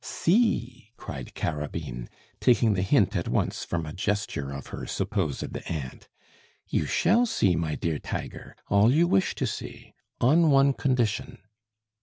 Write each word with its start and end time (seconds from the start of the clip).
"See!" 0.03 0.89
cried 0.97 1.35
Carabine, 1.35 2.09
taking 2.39 2.73
the 2.73 2.81
hint 2.81 3.15
at 3.15 3.27
once 3.27 3.63
from 3.63 3.85
a 3.85 3.93
gesture 3.93 4.49
of 4.51 4.65
her 4.73 4.87
supposed 4.87 5.55
aunt. 5.69 6.07
"You 6.67 6.87
shall 6.87 7.27
see, 7.27 7.55
my 7.55 7.75
dear 7.75 7.99
Tiger, 7.99 8.55
all 8.67 8.91
you 8.91 9.07
wish 9.07 9.35
to 9.35 9.45
see 9.45 9.93
on 10.19 10.49
one 10.49 10.73
condition." 10.73 11.37